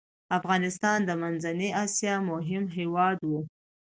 [0.37, 3.31] افغانستان د منځنی اسیا مهم هیواد و.